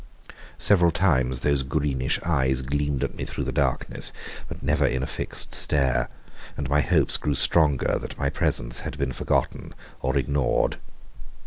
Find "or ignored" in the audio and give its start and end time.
10.01-10.77